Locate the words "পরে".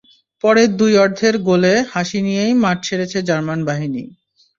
0.43-0.63